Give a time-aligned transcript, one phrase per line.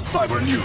[0.00, 0.64] Cyber News.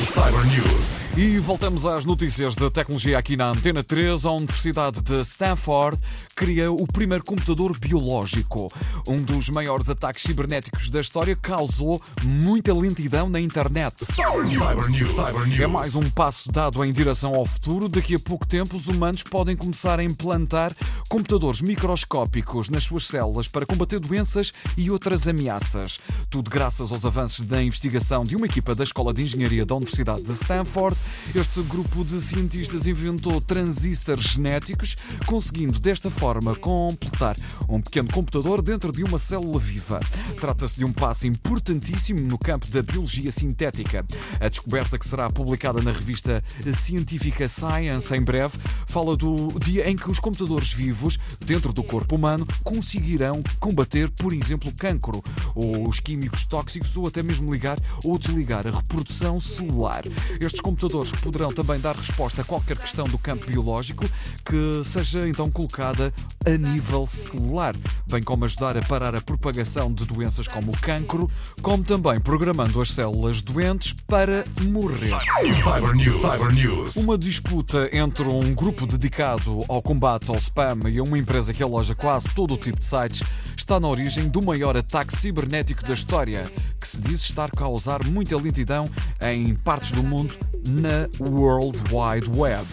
[0.00, 1.06] Cyber News.
[1.16, 4.26] E voltamos às notícias de tecnologia aqui na Antena 3.
[4.26, 5.98] A Universidade de Stanford
[6.34, 8.70] cria o primeiro computador biológico.
[9.08, 14.04] Um dos maiores ataques cibernéticos da história causou muita lentidão na internet.
[14.04, 14.58] Cyber News.
[14.58, 15.08] Cyber News.
[15.08, 15.60] Cyber News.
[15.60, 17.88] É mais um passo dado em direção ao futuro.
[17.88, 20.76] Daqui a pouco tempo, os humanos podem começar a implantar
[21.08, 25.98] computadores microscópicos nas suas células para combater doenças e outras ameaças.
[26.28, 30.24] Tudo graças aos avanços da investigação de uma equipa da Escola de Engenharia da Universidade
[30.24, 30.96] de Stanford.
[31.34, 37.36] Este grupo de cientistas inventou transistores genéticos, conseguindo desta forma completar
[37.68, 40.00] um pequeno computador dentro de uma célula viva.
[40.38, 44.04] Trata-se de um passo importantíssimo no campo da biologia sintética.
[44.40, 46.42] A descoberta que será publicada na revista
[46.74, 52.16] científica Science em breve fala do dia em que os computadores vivos dentro do corpo
[52.16, 55.22] humano conseguirão combater, por exemplo, o cancro,
[55.54, 60.04] ou os químicos tóxicos, ou até mesmo ligar ou desligar a reprodução celular.
[60.40, 64.08] Estes computadores poderão também dar resposta a qualquer questão do campo biológico
[64.44, 66.12] que seja então colocada
[66.44, 67.74] a nível celular,
[68.08, 72.80] bem como ajudar a parar a propagação de doenças como o cancro, como também programando
[72.80, 75.10] as células doentes para morrer.
[75.50, 76.20] Cyber News.
[76.20, 76.96] Cyber News.
[76.96, 81.94] Uma disputa entre um grupo dedicado ao combate ao spam e uma empresa que aloja
[81.94, 83.22] quase todo o tipo de sites
[83.60, 86.44] está na origem do maior ataque cibernético da história,
[86.80, 88.88] que se diz estar a causar muita lentidão
[89.20, 92.66] em partes do mundo na World Wide Web.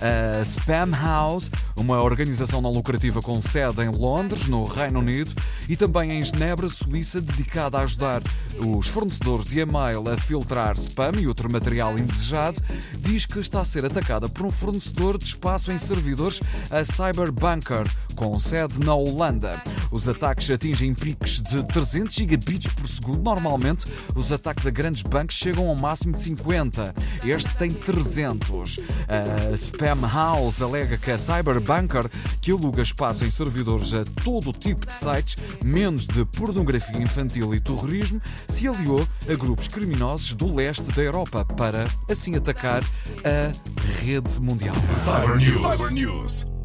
[0.00, 5.32] A Spam House, uma organização não lucrativa com sede em Londres, no Reino Unido,
[5.68, 8.22] e também em Genebra, Suíça, dedicada a ajudar
[8.58, 12.60] os fornecedores de e-mail a filtrar spam e outro material indesejado,
[12.98, 16.40] diz que está a ser atacada por um fornecedor de espaço em servidores,
[16.70, 19.62] a Cyberbunker, com sede na Holanda.
[19.92, 23.22] Os ataques atingem picos de 300 gigabits por segundo.
[23.22, 26.94] Normalmente, os ataques a grandes bancos chegam ao máximo de 50.
[27.24, 28.80] Este tem 300.
[29.08, 34.86] A Spam House alega que a Cyberbunker, que aluga espaço em servidores a todo tipo
[34.86, 40.90] de sites, menos de pornografia infantil e terrorismo, se aliou a grupos criminosos do leste
[40.92, 42.82] da Europa para assim atacar
[43.24, 44.74] a rede mundial.
[44.74, 45.60] Cyber News.
[45.60, 46.55] Cyber News.